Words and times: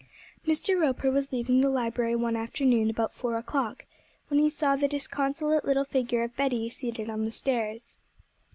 Mr. 0.47 0.81
Roper 0.81 1.11
was 1.11 1.31
leaving 1.31 1.61
the 1.61 1.69
library 1.69 2.15
one 2.15 2.35
afternoon 2.35 2.89
about 2.89 3.13
four 3.13 3.37
o'clock, 3.37 3.85
when 4.29 4.39
he 4.39 4.49
saw 4.49 4.75
the 4.75 4.87
disconsolate 4.87 5.63
little 5.63 5.85
figure 5.85 6.23
of 6.23 6.35
Betty 6.35 6.69
seated 6.69 7.07
on 7.07 7.23
the 7.23 7.29
stairs. 7.29 7.99